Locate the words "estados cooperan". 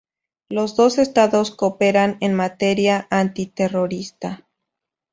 0.97-2.17